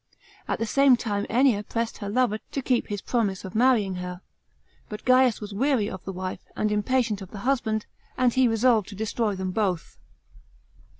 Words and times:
At 0.47 0.57
the 0.57 0.65
same 0.65 0.97
time 0.97 1.27
Ennia 1.29 1.61
pressed 1.61 1.99
her 1.99 2.09
lover 2.09 2.39
to 2.53 2.61
keep 2.63 2.87
his 2.87 3.03
promise 3.03 3.45
of 3.45 3.53
marrying 3.53 3.97
her. 3.97 4.21
But 4.89 5.05
Gains 5.05 5.39
was 5.39 5.53
weary 5.53 5.91
of 5.91 6.03
the 6.05 6.11
wife, 6.11 6.47
and 6.55 6.71
impatient 6.71 7.21
of 7.21 7.29
the 7.29 7.37
husband, 7.45 7.85
and 8.17 8.33
he 8.33 8.47
resolved 8.47 8.87
to 8.87 8.95
destroy 8.95 9.35
them 9.35 9.51
both. 9.51 9.99